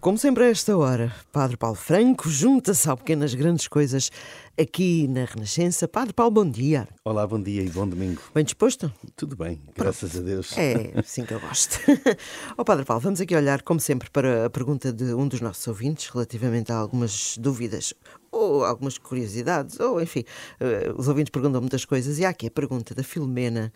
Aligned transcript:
Como 0.00 0.16
sempre 0.16 0.44
a 0.44 0.48
esta 0.48 0.76
hora, 0.76 1.14
Padre 1.32 1.56
Paulo 1.56 1.76
Franco 1.76 2.28
junta-se 2.28 2.88
ao 2.88 2.96
Pequenas 2.96 3.34
Grandes 3.34 3.68
Coisas 3.68 4.10
aqui 4.58 5.06
na 5.08 5.24
Renascença. 5.24 5.86
Padre 5.86 6.12
Paulo, 6.12 6.32
bom 6.32 6.50
dia. 6.50 6.88
Olá, 7.04 7.26
bom 7.26 7.40
dia 7.40 7.62
e 7.62 7.70
bom 7.70 7.88
domingo. 7.88 8.20
Bem 8.34 8.44
disposto? 8.44 8.92
Tudo 9.16 9.36
bem, 9.36 9.60
graças 9.76 10.12
Pronto. 10.12 10.24
a 10.24 10.28
Deus. 10.28 10.58
É, 10.58 10.92
assim 10.96 11.24
que 11.24 11.34
eu 11.34 11.40
gosto. 11.40 11.78
Ó 12.56 12.62
oh, 12.62 12.64
Padre 12.64 12.84
Paulo, 12.84 13.00
vamos 13.00 13.20
aqui 13.20 13.34
olhar, 13.34 13.62
como 13.62 13.80
sempre, 13.80 14.10
para 14.10 14.46
a 14.46 14.50
pergunta 14.50 14.92
de 14.92 15.14
um 15.14 15.26
dos 15.26 15.40
nossos 15.40 15.66
ouvintes 15.66 16.08
relativamente 16.08 16.72
a 16.72 16.76
algumas 16.76 17.36
dúvidas 17.38 17.94
ou 18.30 18.64
algumas 18.64 18.98
curiosidades, 18.98 19.78
ou 19.80 20.00
enfim, 20.00 20.24
uh, 20.60 20.98
os 20.98 21.08
ouvintes 21.08 21.30
perguntam 21.30 21.60
muitas 21.60 21.84
coisas 21.84 22.18
e 22.18 22.24
há 22.24 22.30
aqui 22.30 22.46
a 22.46 22.50
pergunta 22.50 22.94
da 22.94 23.02
Filomena 23.02 23.72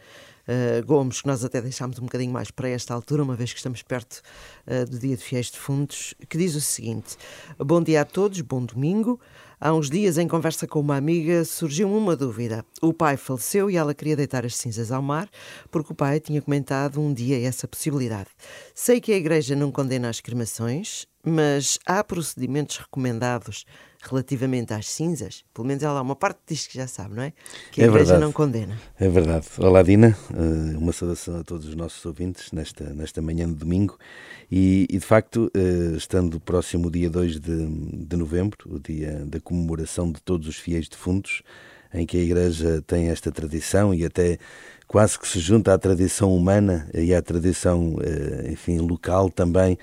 uh, 0.47 0.87
Gomes, 0.87 1.23
que 1.23 1.27
nós 1.27 1.45
até 1.45 1.61
deixámos 1.61 1.99
um 1.99 2.03
bocadinho 2.03 2.33
mais 2.33 2.51
para 2.51 2.69
esta 2.69 2.95
altura, 2.95 3.23
uma 3.23 3.35
vez 3.35 3.53
que 3.53 3.59
estamos 3.59 3.83
perto 3.83 4.21
uh, 4.67 4.89
do 4.89 4.99
Dia 4.99 5.17
de 5.17 5.23
Fiéis 5.23 5.51
de 5.51 5.59
Fundos, 5.59 6.15
que 6.29 6.39
diz 6.39 6.55
o 6.55 6.61
seguinte: 6.61 7.17
Bom 7.59 7.83
dia 7.83 8.03
a 8.03 8.05
todos, 8.05 8.41
bom 8.41 8.65
domingo. 8.65 9.21
Há 9.65 9.73
uns 9.73 9.89
dias, 9.89 10.19
em 10.19 10.27
conversa 10.27 10.67
com 10.67 10.81
uma 10.81 10.97
amiga, 10.97 11.45
surgiu 11.45 11.89
uma 11.89 12.17
dúvida. 12.17 12.65
O 12.81 12.93
pai 12.93 13.17
faleceu 13.17 13.71
e 13.71 13.77
ela 13.77 13.95
queria 13.95 14.17
deitar 14.17 14.45
as 14.45 14.57
cinzas 14.57 14.91
ao 14.91 15.01
mar, 15.01 15.31
porque 15.71 15.93
o 15.93 15.95
pai 15.95 16.19
tinha 16.19 16.43
comentado 16.43 17.01
um 17.01 17.15
dia 17.15 17.41
essa 17.41 17.69
possibilidade. 17.69 18.27
Sei 18.75 19.01
que 19.01 19.13
a 19.13 19.17
Igreja 19.17 19.55
não 19.55 19.71
condena 19.71 20.09
as 20.09 20.21
cremações, 20.21 21.07
mas 21.25 21.79
há 21.87 22.03
procedimentos 22.03 22.79
recomendados 22.79 23.65
relativamente 24.03 24.75
às 24.75 24.89
cinzas? 24.89 25.45
Pelo 25.55 25.67
menos 25.67 25.83
ela 25.83 26.01
há 26.01 26.03
uma 26.03 26.17
parte 26.17 26.41
diz 26.47 26.67
que 26.67 26.77
já 26.77 26.87
sabe, 26.87 27.15
não 27.15 27.23
é? 27.23 27.33
Que 27.71 27.81
a 27.83 27.85
é 27.85 27.89
Igreja 27.89 28.05
verdade. 28.05 28.21
não 28.25 28.33
condena. 28.33 28.79
É 28.99 29.09
verdade. 29.09 29.47
Olá, 29.59 29.83
Dina. 29.83 30.17
Eh, 30.35 30.77
uma 30.77 30.93
saudação 30.93 31.39
a 31.41 31.45
todos 31.45 31.67
os 31.67 31.75
nossos 31.75 32.05
ouvintes 32.05 32.51
nesta, 32.53 32.85
nesta 32.93 33.23
manhã 33.23 33.47
de 33.47 33.55
domingo. 33.55 33.97
E, 34.51 34.87
e 34.91 34.99
de 34.99 35.05
facto, 35.07 35.51
eh, 35.55 35.97
estando 35.97 36.39
próximo 36.41 36.89
o 36.89 36.91
dia 36.91 37.09
2 37.09 37.39
de, 37.41 37.67
de 38.07 38.17
novembro, 38.17 38.59
o 38.67 38.79
dia 38.79 39.25
da 39.25 39.41
comemoração 39.41 40.11
de 40.11 40.21
todos 40.21 40.49
os 40.49 40.57
fiéis 40.57 40.89
defuntos, 40.89 41.43
em 41.95 42.07
que 42.07 42.17
a 42.17 42.21
Igreja 42.21 42.83
tem 42.87 43.09
esta 43.09 43.31
tradição 43.31 43.95
e 43.95 44.05
até 44.05 44.39
quase 44.93 45.19
que 45.19 45.27
se 45.27 45.41
junta 45.41 45.73
à 45.73 45.79
tradição 45.79 46.35
humana 46.35 46.87
e 46.93 47.15
à 47.15 47.23
tradição, 47.23 47.97
eh, 48.03 48.51
enfim, 48.53 48.79
local 48.79 49.31
também, 49.31 49.79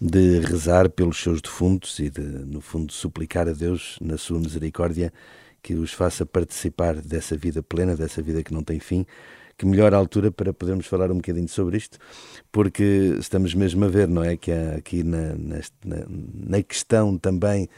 de 0.00 0.40
rezar 0.40 0.88
pelos 0.88 1.22
seus 1.22 1.42
defuntos 1.42 1.98
e 1.98 2.08
de, 2.08 2.22
no 2.22 2.62
fundo, 2.62 2.90
suplicar 2.90 3.46
a 3.46 3.52
Deus, 3.52 3.98
na 4.00 4.16
sua 4.16 4.38
misericórdia, 4.38 5.12
que 5.62 5.74
os 5.74 5.92
faça 5.92 6.24
participar 6.24 6.94
dessa 6.96 7.36
vida 7.36 7.62
plena, 7.62 7.94
dessa 7.94 8.22
vida 8.22 8.42
que 8.42 8.54
não 8.54 8.62
tem 8.62 8.80
fim. 8.80 9.04
Que 9.56 9.66
melhor 9.66 9.94
altura 9.94 10.32
para 10.32 10.52
podermos 10.52 10.86
falar 10.86 11.12
um 11.12 11.16
bocadinho 11.16 11.48
sobre 11.48 11.76
isto, 11.76 11.96
porque 12.50 13.16
estamos 13.20 13.54
mesmo 13.54 13.84
a 13.84 13.88
ver, 13.88 14.08
não 14.08 14.24
é? 14.24 14.36
Que 14.36 14.50
há 14.50 14.76
aqui 14.76 15.04
na, 15.04 15.34
neste, 15.34 15.76
na, 15.84 16.04
na 16.08 16.62
questão 16.62 17.16
também 17.16 17.68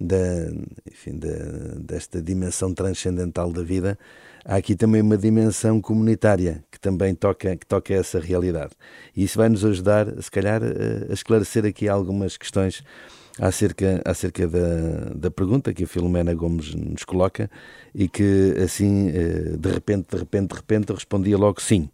da, 0.00 0.50
enfim, 0.90 1.18
da, 1.18 1.28
desta 1.80 2.22
dimensão 2.22 2.72
transcendental 2.72 3.52
da 3.52 3.62
vida, 3.62 3.98
há 4.44 4.56
aqui 4.56 4.76
também 4.76 5.02
uma 5.02 5.16
dimensão 5.16 5.80
comunitária 5.80 6.64
que 6.70 6.78
também 6.78 7.14
toca, 7.14 7.56
que 7.56 7.66
toca 7.66 7.92
essa 7.92 8.20
realidade. 8.20 8.72
E 9.16 9.24
isso 9.24 9.36
vai 9.36 9.48
nos 9.48 9.64
ajudar, 9.64 10.06
se 10.22 10.30
calhar, 10.30 10.62
a 10.62 11.12
esclarecer 11.12 11.64
aqui 11.64 11.88
algumas 11.88 12.36
questões 12.36 12.82
acerca, 13.40 14.00
acerca 14.04 14.46
da, 14.46 15.14
da 15.14 15.30
pergunta 15.30 15.72
que 15.72 15.84
a 15.84 15.86
Filomena 15.86 16.34
Gomes 16.34 16.74
nos 16.74 17.04
coloca 17.04 17.50
e 17.94 18.08
que 18.08 18.54
assim, 18.62 19.08
eh, 19.08 19.56
de 19.58 19.70
repente, 19.70 20.08
de 20.10 20.18
repente, 20.18 20.48
de 20.50 20.56
repente, 20.56 20.92
respondia 20.92 21.36
logo 21.36 21.60
sim. 21.60 21.88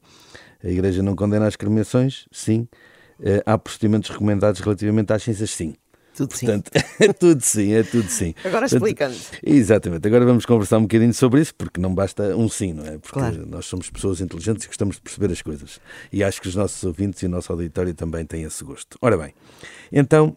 A 0.62 0.68
Igreja 0.68 1.02
não 1.02 1.14
condena 1.14 1.46
as 1.46 1.56
cremações? 1.56 2.26
Sim. 2.32 2.66
Eh, 3.20 3.42
há 3.44 3.58
procedimentos 3.58 4.10
recomendados 4.10 4.60
relativamente 4.60 5.12
às 5.12 5.22
ciências? 5.22 5.50
Sim. 5.50 5.74
Tudo 6.14 6.30
Portanto, 6.30 6.70
sim. 6.72 6.80
é 7.04 7.12
tudo 7.12 7.40
sim, 7.40 7.72
é 7.72 7.82
tudo 7.82 8.08
sim. 8.08 8.34
Agora 8.44 8.66
explicando. 8.66 9.16
Exatamente. 9.42 10.06
Agora 10.06 10.24
vamos 10.24 10.46
conversar 10.46 10.78
um 10.78 10.82
bocadinho 10.82 11.12
sobre 11.12 11.40
isso, 11.40 11.54
porque 11.54 11.80
não 11.80 11.92
basta 11.92 12.36
um 12.36 12.48
sim, 12.48 12.72
não 12.72 12.86
é? 12.86 12.98
Porque 12.98 13.18
claro. 13.18 13.44
nós 13.46 13.66
somos 13.66 13.90
pessoas 13.90 14.20
inteligentes 14.20 14.64
e 14.64 14.68
gostamos 14.68 14.96
de 14.96 15.02
perceber 15.02 15.32
as 15.32 15.42
coisas. 15.42 15.80
E 16.12 16.22
acho 16.22 16.40
que 16.40 16.48
os 16.48 16.54
nossos 16.54 16.82
ouvintes 16.84 17.20
e 17.22 17.26
o 17.26 17.28
nosso 17.28 17.52
auditório 17.52 17.92
também 17.94 18.24
têm 18.24 18.44
esse 18.44 18.62
gosto. 18.62 18.96
Ora 19.02 19.18
bem, 19.18 19.34
então 19.92 20.36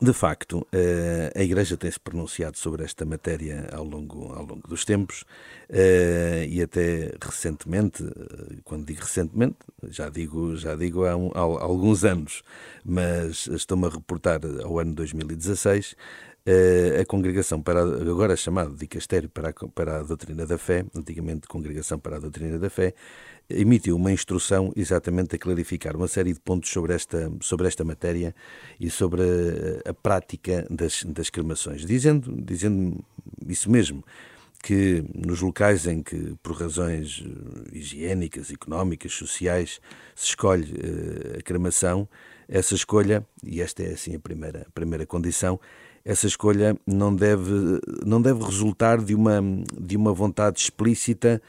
de 0.00 0.12
facto, 0.12 0.66
eh, 0.72 1.30
a 1.36 1.42
Igreja 1.42 1.76
tem-se 1.76 2.00
pronunciado 2.00 2.56
sobre 2.56 2.82
esta 2.82 3.04
matéria 3.04 3.68
ao 3.72 3.84
longo, 3.84 4.32
ao 4.32 4.44
longo 4.44 4.66
dos 4.66 4.86
tempos 4.86 5.24
eh, 5.68 6.46
e 6.48 6.62
até 6.62 7.12
recentemente, 7.22 8.02
eh, 8.02 8.56
quando 8.64 8.86
digo 8.86 9.00
recentemente, 9.02 9.56
já 9.88 10.08
digo, 10.08 10.56
já 10.56 10.74
digo 10.76 11.04
há, 11.04 11.14
um, 11.14 11.30
há 11.34 11.40
alguns 11.40 12.04
anos, 12.04 12.42
mas 12.82 13.46
estou-me 13.48 13.86
a 13.86 13.90
reportar 13.90 14.40
ao 14.64 14.78
ano 14.78 14.94
2016, 14.94 15.94
a 17.00 17.04
Congregação 17.04 17.62
para 17.62 17.82
agora 17.82 18.36
chamada 18.36 18.74
Dicastério 18.74 19.28
para 19.28 19.50
a, 19.50 19.52
para 19.52 20.00
a 20.00 20.02
Doutrina 20.02 20.44
da 20.44 20.58
Fé, 20.58 20.84
antigamente 20.94 21.46
Congregação 21.46 21.98
para 21.98 22.16
a 22.16 22.18
Doutrina 22.18 22.58
da 22.58 22.68
Fé, 22.68 22.94
emitiu 23.48 23.96
uma 23.96 24.10
instrução 24.10 24.72
exatamente 24.74 25.36
a 25.36 25.38
clarificar 25.38 25.96
uma 25.96 26.08
série 26.08 26.32
de 26.32 26.40
pontos 26.40 26.70
sobre 26.70 26.94
esta, 26.94 27.30
sobre 27.40 27.68
esta 27.68 27.84
matéria 27.84 28.34
e 28.80 28.90
sobre 28.90 29.22
a, 29.22 29.90
a 29.90 29.94
prática 29.94 30.66
das, 30.68 31.04
das 31.04 31.30
cremações, 31.30 31.84
dizendo, 31.86 32.34
dizendo 32.42 33.04
isso 33.46 33.70
mesmo, 33.70 34.04
que 34.62 35.04
nos 35.12 35.40
locais 35.40 35.86
em 35.86 36.02
que, 36.02 36.36
por 36.40 36.56
razões 36.56 37.24
eh, 37.26 37.76
higiênicas, 37.76 38.50
económicas, 38.52 39.12
sociais, 39.12 39.80
se 40.14 40.26
escolhe 40.26 40.72
uh, 40.72 41.38
a 41.40 41.42
cremação, 41.42 42.08
essa 42.48 42.72
escolha, 42.72 43.26
e 43.42 43.60
esta 43.60 43.82
é 43.82 43.92
assim 43.92 44.14
a 44.14 44.20
primeira, 44.20 44.64
a 44.68 44.70
primeira 44.70 45.04
condição, 45.04 45.58
essa 46.04 46.26
escolha 46.26 46.76
não 46.86 47.14
deve, 47.14 47.80
não 48.04 48.20
deve 48.20 48.42
resultar 48.44 49.02
de 49.02 49.14
uma, 49.14 49.40
de 49.80 49.96
uma 49.96 50.12
vontade 50.12 50.58
explícita 50.58 51.40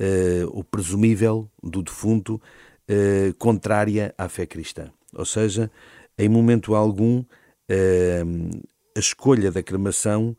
uh, 0.00 0.58
o 0.58 0.64
presumível 0.64 1.48
do 1.62 1.82
defunto 1.82 2.34
uh, 2.34 3.34
contrária 3.38 4.14
à 4.18 4.28
fé 4.28 4.46
cristã. 4.46 4.90
Ou 5.14 5.24
seja, 5.24 5.70
em 6.18 6.28
momento 6.28 6.74
algum, 6.74 7.20
uh, 7.20 8.60
a 8.96 9.00
escolha 9.00 9.50
da 9.50 9.62
cremação 9.62 10.36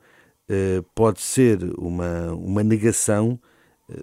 pode 0.93 1.21
ser 1.21 1.63
uma, 1.79 2.33
uma 2.33 2.61
negação 2.61 3.39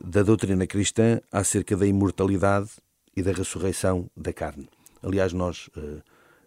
da 0.03 0.23
doutrina 0.23 0.67
cristã 0.67 1.21
acerca 1.31 1.77
da 1.77 1.87
imortalidade 1.87 2.71
e 3.15 3.23
da 3.23 3.33
ressurreição 3.33 4.09
da 4.17 4.33
carne. 4.33 4.67
Aliás, 5.03 5.35
nós 5.35 5.69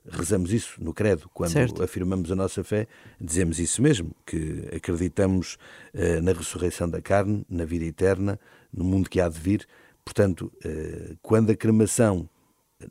rezamos 0.09 0.51
isso 0.51 0.84
no 0.84 0.94
credo, 0.94 1.29
quando 1.34 1.51
certo. 1.51 1.84
afirmamos 1.84 2.31
a 2.31 2.35
nossa 2.35 2.63
fé, 2.63 2.88
dizemos 3.19 3.59
isso 3.59 3.81
mesmo, 3.81 4.12
que 4.25 4.67
acreditamos 4.75 5.57
uh, 5.94 6.22
na 6.22 6.34
ressurreição 6.34 6.89
da 6.89 7.01
carne, 7.01 7.45
na 7.50 7.66
vida 7.66 7.85
eterna, 7.85 8.40
no 8.73 8.84
mundo 8.84 9.09
que 9.09 9.22
há 9.22 9.29
de 9.29 9.40
vir. 9.40 9.67
Portanto, 10.03 10.51
uh, 10.66 11.17
quando 11.22 11.51
a 11.51 11.56
cremação 11.56 12.28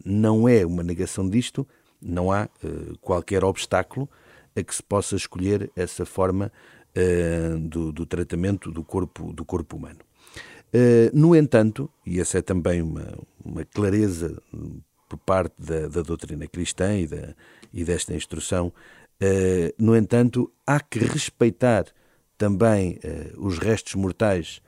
não 0.04 0.48
é 0.48 0.64
uma 0.64 0.82
negação 0.82 1.28
disto, 1.28 1.66
não 2.00 2.30
há 2.30 2.48
uh, 2.62 2.98
qualquer 3.00 3.44
obstáculo 3.44 4.08
a 4.54 4.62
que 4.62 4.74
se 4.74 4.82
possa 4.82 5.16
escolher 5.16 5.70
essa 5.76 6.04
forma 6.04 6.50
do, 7.68 7.92
do, 7.92 8.04
tratamento 8.04 8.68
do 8.68 8.82
corpo, 8.82 9.32
do 9.32 9.44
corpo 9.44 9.76
humano. 9.76 10.00
no 11.14 11.36
entanto, 11.36 11.88
e 12.04 12.18
essa 12.18 12.38
é 12.38 12.42
também 12.42 12.82
uma, 12.82 13.16
uma 13.44 13.64
clareza 13.64 14.42
por 15.10 15.18
parte 15.18 15.54
da, 15.58 15.88
da 15.88 16.02
doutrina 16.02 16.46
cristã 16.46 16.96
e, 16.96 17.06
da, 17.06 17.34
e 17.74 17.82
desta 17.82 18.14
instrução. 18.14 18.72
Uh, 19.20 19.74
no 19.76 19.96
entanto, 19.96 20.50
há 20.64 20.78
que 20.78 21.00
respeitar 21.00 21.86
também 22.38 23.00
uh, 23.04 23.44
os 23.44 23.58
restos 23.58 23.96
mortais, 23.96 24.62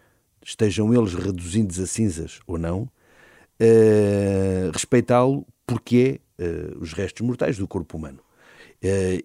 estejam 0.44 0.92
eles 0.92 1.14
reduzidos 1.14 1.78
a 1.78 1.86
cinzas 1.86 2.40
ou 2.44 2.58
não, 2.58 2.82
uh, 2.82 4.70
respeitá-lo 4.72 5.46
porque 5.64 6.20
é 6.38 6.42
os 6.80 6.92
restos 6.92 7.24
mortais 7.24 7.56
do 7.56 7.68
corpo 7.68 7.96
humano. 7.96 8.18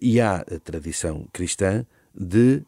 e 0.00 0.20
há 0.20 0.36
a 0.36 0.58
tradição 0.60 1.26
cristã 1.32 1.84
de 2.14 2.62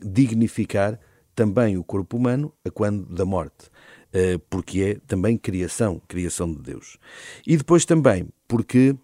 dignificar 0.00 0.98
também 1.34 1.76
o 1.76 1.84
corpo 1.84 2.16
humano 2.16 2.54
a 2.64 2.70
quando 2.70 3.04
da 3.14 3.26
morte. 3.26 3.70
Eh, 4.12 4.38
porque 4.50 4.80
é 4.82 4.94
também 5.06 5.36
criação, 5.36 6.00
criação 6.08 6.52
de 6.52 6.60
Deus. 6.60 6.98
E 7.46 7.56
depois 7.56 7.84
também 7.84 8.28
porque 8.48 8.96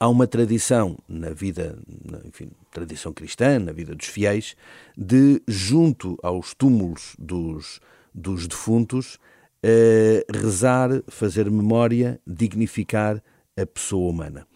há 0.00 0.08
uma 0.08 0.26
tradição 0.26 0.98
na 1.08 1.30
vida, 1.30 1.78
enfim, 2.24 2.50
tradição 2.72 3.12
cristã, 3.12 3.58
na 3.58 3.72
vida 3.72 3.94
dos 3.94 4.06
fiéis, 4.06 4.56
de, 4.96 5.40
junto 5.46 6.18
aos 6.22 6.54
túmulos 6.54 7.14
dos, 7.18 7.80
dos 8.12 8.46
defuntos, 8.48 9.18
eh, 9.62 10.24
rezar, 10.34 10.90
fazer 11.08 11.50
memória, 11.50 12.20
dignificar 12.26 13.22
a 13.56 13.64
pessoa 13.64 14.10
humana. 14.10 14.46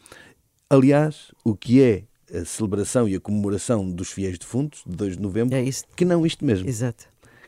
Aliás, 0.68 1.32
o 1.44 1.54
que 1.54 1.82
é 1.82 2.04
a 2.38 2.44
celebração 2.44 3.08
e 3.08 3.16
a 3.16 3.20
comemoração 3.20 3.90
dos 3.90 4.12
fiéis 4.12 4.38
defuntos, 4.38 4.82
de 4.86 4.96
2 4.96 5.16
de 5.16 5.22
novembro, 5.22 5.56
é 5.56 5.64
que 5.96 6.04
não 6.04 6.26
isto 6.26 6.44
mesmo. 6.44 6.68
Exato. 6.68 7.06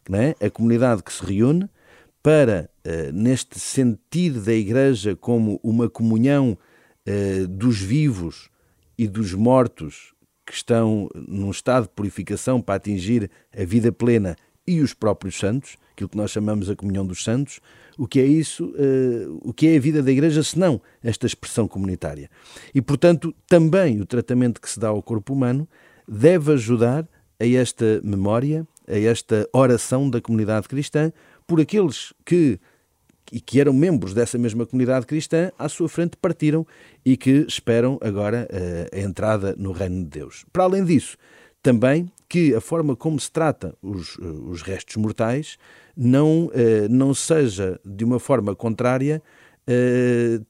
Não 0.09 0.19
é? 0.19 0.35
A 0.41 0.51
comunidade 0.51 1.03
que 1.03 1.13
se 1.13 1.25
reúne 1.25 1.69
para, 2.23 2.71
uh, 2.87 3.13
neste 3.13 3.59
sentir 3.59 4.33
da 4.33 4.53
Igreja 4.55 5.17
como 5.17 5.59
uma 5.63 5.89
comunhão 5.91 6.57
uh, 7.07 7.49
dos 7.49 7.81
vivos 7.81 8.49
e 8.97 9.09
dos 9.09 9.35
mortos 9.35 10.15
que 10.47 10.53
estão 10.53 11.09
num 11.15 11.51
estado 11.51 11.85
de 11.85 11.91
purificação 11.91 12.61
para 12.61 12.77
atingir 12.77 13.31
a 13.57 13.65
vida 13.65 13.91
plena 13.91 14.37
e 14.67 14.81
os 14.81 14.95
próprios 14.95 15.37
santos, 15.37 15.77
aquilo 15.93 16.09
que 16.09 16.17
nós 16.17 16.31
chamamos 16.31 16.71
a 16.71 16.77
comunhão 16.77 17.07
dos 17.07 17.25
santos, 17.25 17.61
o 17.99 18.07
que 18.07 18.21
é 18.21 18.25
isso, 18.25 18.67
uh, 18.67 19.41
o 19.43 19.53
que 19.53 19.67
é 19.69 19.77
a 19.77 19.81
vida 19.81 20.03
da 20.03 20.11
Igreja, 20.11 20.43
senão 20.43 20.81
esta 21.03 21.27
expressão 21.27 21.67
comunitária. 21.67 22.31
E, 22.75 22.81
portanto, 22.81 23.35
também 23.49 24.01
o 24.01 24.07
tratamento 24.07 24.61
que 24.61 24.71
se 24.71 24.79
dá 24.79 24.89
ao 24.89 25.03
corpo 25.03 25.33
humano 25.33 25.69
deve 26.09 26.53
ajudar 26.53 27.09
a 27.41 27.47
esta 27.47 28.01
memória, 28.05 28.67
a 28.87 28.99
esta 28.99 29.49
oração 29.53 30.09
da 30.09 30.21
comunidade 30.21 30.69
cristã, 30.69 31.13
por 31.53 31.61
aqueles 31.61 32.15
que 32.25 32.59
e 33.31 33.39
que 33.39 33.61
eram 33.61 33.75
membros 33.75 34.15
dessa 34.15 34.39
mesma 34.39 34.65
comunidade 34.65 35.05
cristã, 35.05 35.53
à 35.59 35.69
sua 35.69 35.87
frente 35.87 36.17
partiram 36.17 36.67
e 37.05 37.15
que 37.15 37.45
esperam 37.47 37.99
agora 38.01 38.49
uh, 38.51 38.97
a 38.97 39.01
entrada 39.01 39.55
no 39.59 39.71
reino 39.71 40.03
de 40.03 40.09
Deus. 40.09 40.47
Para 40.51 40.65
além 40.65 40.83
disso, 40.83 41.19
também 41.63 42.11
que 42.27 42.55
a 42.55 42.61
forma 42.61 42.97
como 42.97 43.21
se 43.21 43.31
trata 43.31 43.75
os, 43.83 44.17
uh, 44.17 44.49
os 44.49 44.63
restos 44.63 44.97
mortais 44.97 45.59
não, 45.95 46.47
uh, 46.47 46.89
não 46.89 47.13
seja 47.13 47.79
de 47.85 48.03
uma 48.03 48.19
forma 48.19 48.57
contrária 48.57 49.23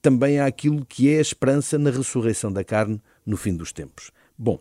também 0.00 0.40
àquilo 0.40 0.86
que 0.86 1.12
é 1.12 1.18
a 1.18 1.20
esperança 1.20 1.78
na 1.78 1.90
ressurreição 1.90 2.50
da 2.50 2.64
carne 2.64 2.98
no 3.26 3.36
fim 3.36 3.54
dos 3.54 3.70
tempos. 3.70 4.10
Bom, 4.38 4.58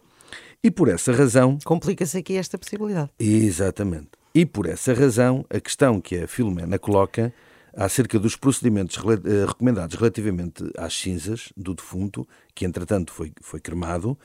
e 0.61 0.69
por 0.69 0.89
essa 0.89 1.13
razão. 1.13 1.57
Complica-se 1.63 2.17
aqui 2.17 2.35
esta 2.35 2.57
possibilidade. 2.57 3.11
Exatamente. 3.17 4.20
E 4.33 4.45
por 4.45 4.65
essa 4.65 4.93
razão, 4.93 5.45
a 5.49 5.59
questão 5.59 5.99
que 5.99 6.19
a 6.19 6.27
Filomena 6.27 6.79
coloca 6.79 7.33
acerca 7.73 8.17
dos 8.17 8.35
procedimentos 8.35 8.97
eh, 8.97 9.45
recomendados 9.45 9.95
relativamente 9.95 10.63
às 10.77 10.93
cinzas 10.93 11.51
do 11.55 11.73
defunto, 11.73 12.27
que 12.55 12.65
entretanto 12.65 13.11
foi, 13.11 13.31
foi 13.41 13.59
cremado, 13.59 14.17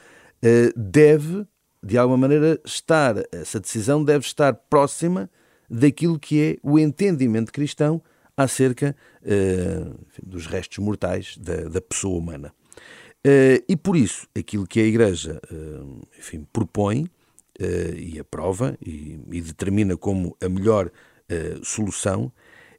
eh, 0.42 0.72
deve, 0.76 1.44
de 1.82 1.98
alguma 1.98 2.18
maneira, 2.18 2.60
estar, 2.64 3.16
essa 3.32 3.58
decisão 3.58 4.04
deve 4.04 4.24
estar 4.24 4.54
próxima 4.54 5.28
daquilo 5.68 6.18
que 6.18 6.40
é 6.40 6.56
o 6.62 6.78
entendimento 6.78 7.52
cristão 7.52 8.00
acerca 8.36 8.94
uh, 9.22 9.98
dos 10.22 10.46
restos 10.46 10.78
mortais 10.78 11.36
da, 11.38 11.68
da 11.68 11.80
pessoa 11.80 12.18
humana. 12.18 12.52
E 13.68 13.74
por 13.74 13.96
isso, 13.96 14.28
aquilo 14.38 14.64
que 14.68 14.78
a 14.78 14.84
Igreja 14.84 15.40
enfim, 16.16 16.46
propõe 16.52 17.10
e 17.58 18.18
aprova 18.18 18.76
e, 18.84 19.18
e, 19.30 19.40
determina 19.40 19.96
como 19.96 20.36
a 20.42 20.48
melhor 20.48 20.90
solução 21.62 22.30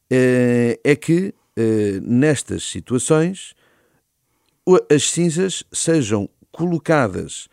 eh, 0.10 0.80
é 0.84 0.96
que 0.96 1.34
nestas 2.04 2.64
situações 2.64 3.56
as 4.92 5.10
cinzas 5.10 5.64
sejam 5.72 6.30
colocadas 6.52 7.48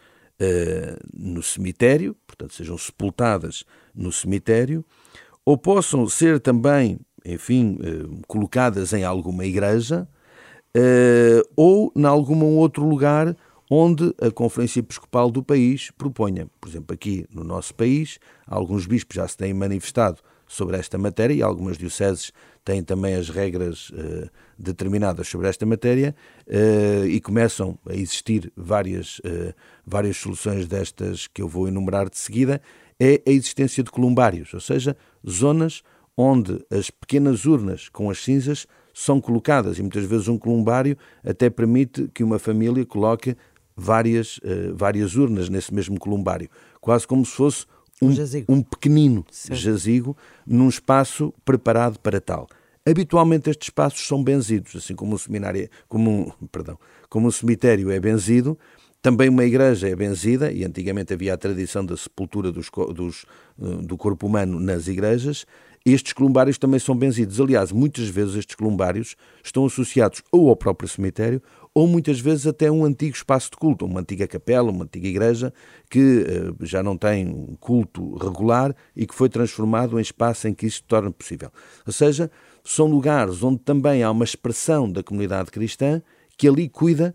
no 1.12 1.42
cemitério, 1.42 2.14
portanto, 2.26 2.54
sejam 2.54 2.76
sepultadas 2.76 3.64
no 3.94 4.12
cemitério, 4.12 4.84
ou 5.44 5.56
possam 5.56 6.06
ser 6.06 6.38
também, 6.38 6.98
enfim, 7.24 7.78
colocadas 8.26 8.92
em 8.92 9.04
alguma 9.04 9.46
igreja 9.46 10.06
ou 11.56 11.92
em 11.96 12.04
algum 12.04 12.56
outro 12.56 12.84
lugar 12.86 13.34
onde 13.70 14.14
a 14.20 14.30
Conferência 14.30 14.80
Episcopal 14.80 15.30
do 15.30 15.42
país 15.42 15.90
proponha. 15.96 16.48
Por 16.60 16.68
exemplo, 16.68 16.94
aqui 16.94 17.26
no 17.32 17.42
nosso 17.42 17.74
país, 17.74 18.18
alguns 18.46 18.86
bispos 18.86 19.16
já 19.16 19.26
se 19.26 19.36
têm 19.36 19.54
manifestado 19.54 20.20
sobre 20.46 20.76
esta 20.76 20.98
matéria 20.98 21.34
e 21.34 21.42
algumas 21.42 21.78
dioceses 21.78 22.32
têm 22.64 22.82
também 22.82 23.14
as 23.14 23.28
regras 23.28 23.90
uh, 23.90 24.28
determinadas 24.58 25.28
sobre 25.28 25.48
esta 25.48 25.66
matéria 25.66 26.14
uh, 26.46 27.06
e 27.06 27.20
começam 27.20 27.78
a 27.88 27.94
existir 27.94 28.52
várias, 28.56 29.18
uh, 29.20 29.54
várias 29.86 30.16
soluções 30.16 30.66
destas 30.66 31.26
que 31.26 31.42
eu 31.42 31.48
vou 31.48 31.66
enumerar 31.66 32.08
de 32.08 32.18
seguida, 32.18 32.60
é 33.00 33.20
a 33.26 33.30
existência 33.30 33.82
de 33.82 33.90
columbários, 33.90 34.52
ou 34.54 34.60
seja, 34.60 34.96
zonas 35.28 35.82
onde 36.16 36.64
as 36.70 36.90
pequenas 36.90 37.44
urnas 37.44 37.88
com 37.88 38.08
as 38.08 38.22
cinzas 38.22 38.66
são 38.92 39.20
colocadas 39.20 39.78
e 39.78 39.82
muitas 39.82 40.04
vezes 40.04 40.28
um 40.28 40.38
columbário 40.38 40.96
até 41.24 41.50
permite 41.50 42.08
que 42.14 42.22
uma 42.22 42.38
família 42.38 42.86
coloque 42.86 43.36
várias, 43.76 44.40
várias 44.74 45.16
urnas 45.16 45.48
nesse 45.48 45.72
mesmo 45.74 45.98
columbário, 45.98 46.48
quase 46.80 47.06
como 47.06 47.24
se 47.24 47.32
fosse 47.32 47.66
um, 48.00 48.10
um 48.48 48.62
pequenino 48.62 49.24
certo. 49.30 49.58
jazigo 49.58 50.16
num 50.46 50.68
espaço 50.68 51.32
preparado 51.44 51.98
para 51.98 52.20
tal. 52.20 52.48
Habitualmente 52.86 53.48
estes 53.48 53.68
espaços 53.68 54.06
são 54.06 54.22
benzidos, 54.22 54.76
assim 54.76 54.94
como 54.94 55.14
um 55.14 55.18
seminário, 55.18 55.68
como 55.88 56.10
um, 56.10 56.30
perdão, 56.52 56.78
como 57.08 57.28
um 57.28 57.30
cemitério 57.30 57.90
é 57.90 57.98
benzido, 57.98 58.58
também 59.00 59.28
uma 59.28 59.44
igreja 59.44 59.88
é 59.88 59.96
benzida, 59.96 60.52
e 60.52 60.64
antigamente 60.64 61.12
havia 61.12 61.34
a 61.34 61.36
tradição 61.36 61.84
da 61.84 61.96
sepultura 61.96 62.50
dos, 62.50 62.70
dos, 62.94 63.26
eh, 63.60 63.82
do 63.82 63.96
corpo 63.98 64.26
humano 64.26 64.58
nas 64.58 64.88
igrejas. 64.88 65.44
Estes 65.84 66.14
columbários 66.14 66.56
também 66.56 66.80
são 66.80 66.96
benzidos. 66.96 67.38
Aliás, 67.38 67.70
muitas 67.70 68.08
vezes 68.08 68.36
estes 68.36 68.56
columbários 68.56 69.14
estão 69.42 69.66
associados 69.66 70.22
ou 70.32 70.48
ao 70.48 70.56
próprio 70.56 70.88
cemitério 70.88 71.42
ou 71.74 71.88
muitas 71.88 72.20
vezes 72.20 72.46
até 72.46 72.70
um 72.70 72.84
antigo 72.84 73.16
espaço 73.16 73.50
de 73.50 73.56
culto, 73.56 73.84
uma 73.84 74.00
antiga 74.00 74.28
capela, 74.28 74.70
uma 74.70 74.84
antiga 74.84 75.08
igreja 75.08 75.52
que 75.90 75.98
uh, 76.00 76.64
já 76.64 76.82
não 76.82 76.96
tem 76.96 77.26
um 77.26 77.56
culto 77.58 78.16
regular 78.16 78.74
e 78.94 79.06
que 79.06 79.14
foi 79.14 79.28
transformado 79.28 79.98
em 79.98 80.02
espaço 80.02 80.46
em 80.46 80.54
que 80.54 80.66
isso 80.66 80.76
se 80.76 80.84
torna 80.84 81.10
possível. 81.10 81.50
Ou 81.84 81.92
seja, 81.92 82.30
são 82.62 82.86
lugares 82.86 83.42
onde 83.42 83.58
também 83.58 84.04
há 84.04 84.10
uma 84.10 84.24
expressão 84.24 84.90
da 84.90 85.02
comunidade 85.02 85.50
cristã 85.50 86.00
que 86.38 86.46
ali 86.46 86.68
cuida 86.68 87.14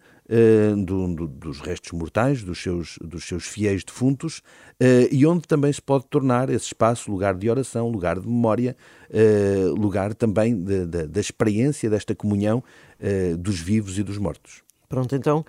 do, 0.85 1.15
do, 1.15 1.27
dos 1.27 1.59
restos 1.59 1.91
mortais, 1.91 2.43
dos 2.43 2.61
seus, 2.61 2.97
dos 3.01 3.23
seus 3.23 3.45
fiéis 3.45 3.83
defuntos, 3.83 4.39
uh, 4.79 5.07
e 5.11 5.25
onde 5.25 5.47
também 5.47 5.73
se 5.73 5.81
pode 5.81 6.05
tornar 6.07 6.49
esse 6.49 6.67
espaço 6.67 7.11
lugar 7.11 7.35
de 7.35 7.49
oração, 7.49 7.89
lugar 7.89 8.19
de 8.19 8.27
memória, 8.27 8.75
uh, 9.09 9.73
lugar 9.73 10.13
também 10.13 10.63
da 10.63 11.19
experiência 11.19 11.89
desta 11.89 12.13
comunhão 12.13 12.63
dos 13.39 13.57
vivos 13.59 13.97
e 13.97 14.03
dos 14.03 14.17
mortos. 14.17 14.61
Pronto, 14.89 15.15
então, 15.15 15.45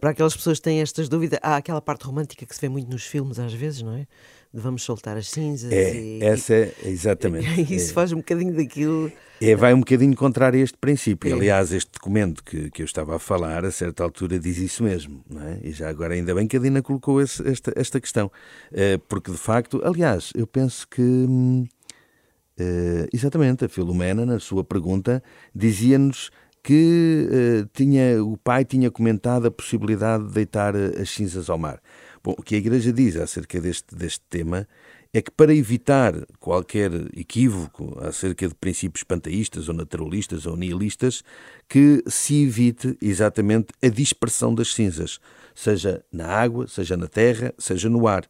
para 0.00 0.10
aquelas 0.10 0.36
pessoas 0.36 0.58
que 0.58 0.64
têm 0.64 0.80
estas 0.80 1.08
dúvidas, 1.08 1.38
há 1.40 1.56
aquela 1.56 1.80
parte 1.80 2.04
romântica 2.04 2.44
que 2.44 2.54
se 2.54 2.60
vê 2.60 2.68
muito 2.68 2.90
nos 2.90 3.04
filmes 3.04 3.38
às 3.38 3.54
vezes, 3.54 3.80
não 3.80 3.94
é? 3.94 4.08
De 4.52 4.60
vamos 4.60 4.82
soltar 4.82 5.16
as 5.16 5.30
cinzas. 5.30 5.72
É, 5.72 5.94
e, 5.94 6.22
essa 6.22 6.52
é, 6.52 6.74
exatamente. 6.84 7.62
Isso 7.72 7.92
é. 7.92 7.94
faz 7.94 8.12
um 8.12 8.16
bocadinho 8.16 8.54
daquilo 8.54 9.10
é, 9.50 9.56
vai 9.56 9.74
um 9.74 9.80
bocadinho 9.80 10.14
contra 10.14 10.56
este 10.56 10.78
princípio. 10.78 11.30
É. 11.30 11.32
Aliás, 11.32 11.72
este 11.72 11.90
documento 11.92 12.44
que, 12.44 12.70
que 12.70 12.82
eu 12.82 12.86
estava 12.86 13.16
a 13.16 13.18
falar, 13.18 13.64
a 13.64 13.72
certa 13.72 14.04
altura, 14.04 14.38
diz 14.38 14.56
isso 14.58 14.84
mesmo. 14.84 15.24
Não 15.28 15.42
é? 15.42 15.58
E 15.62 15.72
já 15.72 15.88
agora, 15.88 16.14
ainda 16.14 16.32
bem 16.32 16.46
que 16.46 16.56
a 16.56 16.60
Dina 16.60 16.80
colocou 16.80 17.20
esse, 17.20 17.46
esta, 17.48 17.72
esta 17.74 18.00
questão. 18.00 18.30
Uh, 18.70 18.98
porque, 19.08 19.32
de 19.32 19.38
facto, 19.38 19.80
aliás, 19.84 20.32
eu 20.36 20.46
penso 20.46 20.86
que. 20.86 21.02
Uh, 21.02 21.66
exatamente, 23.12 23.64
a 23.64 23.68
Filomena, 23.68 24.24
na 24.24 24.38
sua 24.38 24.62
pergunta, 24.62 25.20
dizia-nos 25.52 26.30
que 26.62 27.28
uh, 27.28 27.68
tinha, 27.72 28.22
o 28.22 28.36
pai 28.36 28.64
tinha 28.64 28.90
comentado 28.90 29.46
a 29.46 29.50
possibilidade 29.50 30.26
de 30.26 30.32
deitar 30.32 30.74
as 30.76 31.10
cinzas 31.10 31.50
ao 31.50 31.58
mar. 31.58 31.80
Bom, 32.22 32.34
o 32.38 32.42
que 32.42 32.54
a 32.54 32.58
Igreja 32.58 32.92
diz 32.92 33.16
acerca 33.16 33.60
deste, 33.60 33.94
deste 33.94 34.22
tema 34.30 34.68
é 35.12 35.20
que 35.20 35.30
para 35.30 35.54
evitar 35.54 36.14
qualquer 36.40 36.90
equívoco 37.14 37.98
acerca 38.00 38.48
de 38.48 38.54
princípios 38.54 39.04
panteístas 39.04 39.68
ou 39.68 39.74
naturalistas 39.74 40.46
ou 40.46 40.56
nihilistas, 40.56 41.22
que 41.68 42.02
se 42.06 42.44
evite 42.44 42.96
exatamente 43.02 43.74
a 43.82 43.88
dispersão 43.88 44.54
das 44.54 44.72
cinzas, 44.72 45.18
seja 45.54 46.02
na 46.10 46.28
água, 46.28 46.66
seja 46.66 46.96
na 46.96 47.08
terra, 47.08 47.52
seja 47.58 47.90
no 47.90 48.06
ar. 48.06 48.24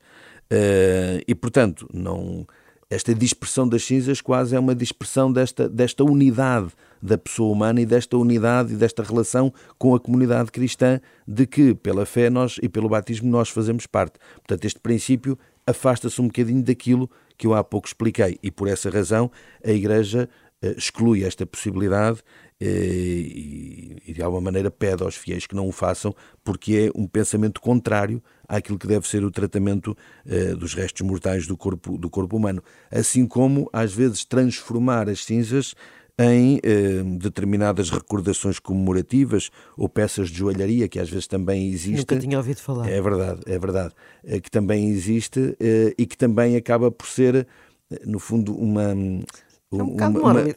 Uh, 0.51 1.23
e, 1.29 1.35
portanto, 1.35 1.89
não, 1.93 2.47
esta 2.91 3.15
dispersão 3.15 3.69
das 3.69 3.85
cinzas 3.85 4.21
quase 4.21 4.57
é 4.57 4.59
uma 4.59 4.75
dispersão 4.75 5.33
desta, 5.33 5.69
desta 5.69 6.03
unidade 6.03 6.73
da 7.03 7.19
pessoa 7.19 7.53
humana 7.53 7.81
e 7.81 7.87
desta 7.87 8.17
unidade 8.17 8.75
e 8.75 8.77
desta 8.77 9.03
relação 9.03 9.53
com 9.77 9.95
a 9.95 10.01
comunidade 10.01 10.53
cristã 10.53 11.01
de 11.27 11.47
que, 11.47 11.75
pela 11.75 12.07
fé 12.07 12.31
nós 12.31 12.59
e 12.63 12.69
pelo 12.69 12.89
batismo, 12.89 13.29
nós 13.29 13.49
fazemos 13.49 13.87
parte. 13.87 14.19
Portanto, 14.37 14.65
este 14.65 14.79
princípio 14.79 15.37
afasta-se 15.67 16.21
um 16.21 16.27
bocadinho 16.27 16.63
daquilo 16.63 17.11
que 17.37 17.47
eu 17.47 17.55
há 17.55 17.65
pouco 17.65 17.89
expliquei 17.89 18.39
e 18.43 18.51
por 18.51 18.69
essa 18.69 18.89
razão 18.91 19.31
a 19.65 19.71
Igreja 19.71 20.29
uh, 20.63 20.75
exclui 20.77 21.25
esta 21.25 21.45
possibilidade 21.47 22.21
uh, 22.21 22.65
e, 22.65 24.13
de 24.15 24.23
alguma 24.23 24.43
maneira 24.43 24.71
pede 24.71 25.03
aos 25.03 25.17
fiéis 25.17 25.47
que 25.47 25.55
não 25.55 25.67
o 25.67 25.73
façam 25.73 26.15
porque 26.45 26.91
é 26.93 26.99
um 26.99 27.07
pensamento 27.07 27.61
contrário 27.61 28.23
àquilo 28.49 28.79
que 28.79 28.87
deve 28.87 29.09
ser 29.09 29.25
o 29.25 29.31
tratamento 29.31 29.97
uh, 30.27 30.57
dos 30.57 30.75
restos 30.75 31.07
mortais 31.07 31.47
do 31.47 31.57
corpo, 31.57 31.97
do 31.97 32.11
corpo 32.11 32.37
humano. 32.37 32.63
Assim 32.91 33.27
como, 33.27 33.69
às 33.73 33.93
vezes, 33.93 34.25
transformar 34.25 35.09
as 35.09 35.25
cinzas 35.25 35.75
em 36.19 36.61
eh, 36.63 37.03
determinadas 37.19 37.91
recordações 37.91 38.59
comemorativas 38.59 39.51
ou 39.77 39.89
peças 39.89 40.29
de 40.29 40.39
joalharia, 40.39 40.89
que 40.89 40.99
às 40.99 41.09
vezes 41.09 41.27
também 41.27 41.69
existe. 41.69 42.01
Nunca 42.01 42.19
tinha 42.19 42.37
ouvido 42.37 42.61
falar. 42.61 42.89
É 42.89 43.01
verdade, 43.01 43.41
é 43.47 43.59
verdade. 43.59 43.95
Eh, 44.25 44.41
que 44.41 44.51
também 44.51 44.89
existe 44.91 45.57
eh, 45.59 45.95
e 45.97 46.07
que 46.07 46.17
também 46.17 46.57
acaba 46.57 46.91
por 46.91 47.07
ser, 47.07 47.47
eh, 47.91 48.01
no 48.05 48.19
fundo, 48.19 48.55
uma. 48.55 48.91
É 48.93 49.83
um 49.83 49.87
bocado 49.87 50.21
uma, 50.21 50.33
uma, 50.33 50.55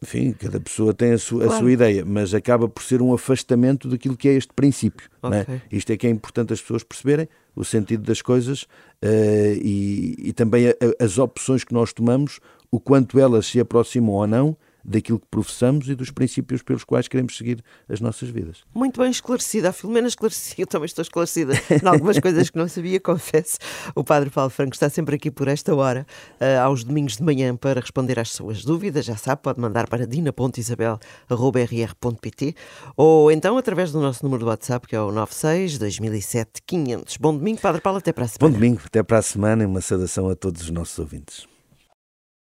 Enfim, 0.00 0.32
cada 0.32 0.60
pessoa 0.60 0.94
tem 0.94 1.12
a 1.12 1.18
sua, 1.18 1.40
claro. 1.40 1.54
a 1.54 1.58
sua 1.58 1.72
ideia, 1.72 2.04
mas 2.04 2.32
acaba 2.32 2.68
por 2.68 2.82
ser 2.84 3.02
um 3.02 3.12
afastamento 3.12 3.88
daquilo 3.88 4.16
que 4.16 4.28
é 4.28 4.32
este 4.32 4.52
princípio. 4.54 5.10
É? 5.24 5.26
Okay. 5.26 5.54
É? 5.56 5.62
Isto 5.72 5.92
é 5.92 5.96
que 5.96 6.06
é 6.06 6.10
importante 6.10 6.52
as 6.52 6.60
pessoas 6.60 6.84
perceberem 6.84 7.28
o 7.54 7.64
sentido 7.64 8.04
das 8.04 8.22
coisas 8.22 8.62
uh, 8.62 9.52
e, 9.60 10.14
e, 10.18 10.32
também 10.32 10.68
a, 10.68 10.70
a, 10.70 11.04
as 11.04 11.18
opções 11.18 11.64
que 11.64 11.74
nós 11.74 11.92
tomamos, 11.92 12.38
o 12.70 12.78
quanto 12.78 13.18
elas 13.18 13.46
se 13.46 13.60
aproximam 13.60 14.14
ou 14.14 14.26
não 14.26 14.56
daquilo 14.84 15.18
que 15.18 15.26
professamos 15.30 15.88
e 15.88 15.94
dos 15.94 16.10
princípios 16.10 16.62
pelos 16.62 16.84
quais 16.84 17.08
queremos 17.08 17.34
seguir 17.36 17.62
as 17.88 18.00
nossas 18.00 18.28
vidas. 18.28 18.58
Muito 18.74 19.00
bem 19.00 19.10
esclarecida. 19.10 19.70
A 19.70 19.72
Filomena 19.72 20.06
esclarecida. 20.08 20.56
Eu 20.62 20.66
também 20.66 20.84
estou 20.86 21.02
esclarecida 21.02 21.54
em 21.54 21.86
algumas 21.86 22.18
coisas 22.20 22.50
que 22.50 22.58
não 22.58 22.68
sabia, 22.68 23.00
confesso. 23.00 23.56
O 23.94 24.04
Padre 24.04 24.28
Paulo 24.30 24.50
Franco 24.50 24.74
está 24.74 24.88
sempre 24.88 25.16
aqui 25.16 25.30
por 25.30 25.48
esta 25.48 25.74
hora, 25.74 26.06
uh, 26.40 26.60
aos 26.64 26.84
domingos 26.84 27.16
de 27.16 27.22
manhã, 27.22 27.56
para 27.56 27.80
responder 27.80 28.18
às 28.18 28.30
suas 28.30 28.64
dúvidas. 28.64 29.04
Já 29.04 29.16
sabe, 29.16 29.42
pode 29.42 29.60
mandar 29.60 29.86
para 29.88 30.06
dina.isabel.rr.pt 30.06 32.54
ou 32.96 33.30
então 33.30 33.58
através 33.58 33.92
do 33.92 34.00
nosso 34.00 34.24
número 34.24 34.42
de 34.44 34.48
WhatsApp, 34.48 34.88
que 34.88 34.96
é 34.96 35.00
o 35.00 35.12
96 35.12 35.78
2007 35.78 36.62
500. 36.66 37.16
Bom 37.18 37.36
domingo, 37.36 37.60
Padre 37.60 37.80
Paulo. 37.80 37.98
Até 37.98 38.12
para 38.12 38.24
a 38.24 38.28
semana. 38.28 38.52
Bom 38.52 38.58
domingo. 38.58 38.80
Até 38.84 39.02
para 39.02 39.18
a 39.18 39.22
semana 39.22 39.62
e 39.62 39.66
uma 39.66 39.80
saudação 39.80 40.28
a 40.30 40.34
todos 40.34 40.62
os 40.62 40.70
nossos 40.70 40.98
ouvintes. 40.98 41.49